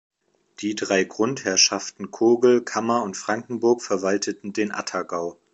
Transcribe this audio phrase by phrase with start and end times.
[0.61, 5.37] Die drei Grundherrschaften Kogl, Kammer und Frankenburg verwalteten den Attergau.